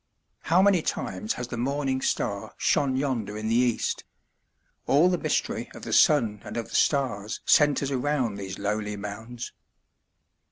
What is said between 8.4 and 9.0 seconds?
lowly